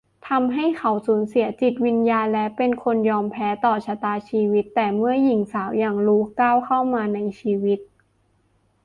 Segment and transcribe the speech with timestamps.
[0.29, 7.79] ทำให้เขาสูญเสียจิตวิญญาณและเป็นคนยอมแพ้ต่อชะตาชีวิต แต่เมื่อหญิงสาวอย่าง ลู ก้าวเข้ามาในชีวิต